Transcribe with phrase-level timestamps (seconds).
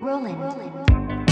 [0.00, 0.38] Roland.
[0.38, 1.27] Roland.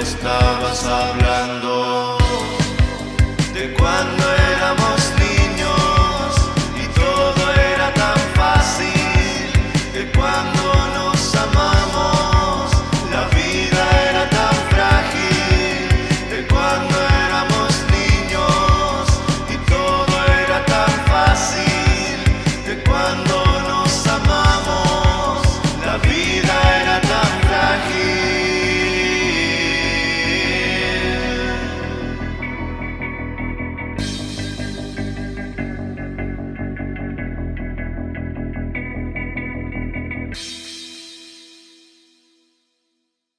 [0.00, 1.87] estabas hablando.